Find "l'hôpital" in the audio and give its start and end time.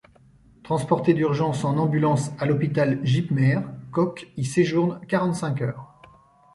2.47-2.97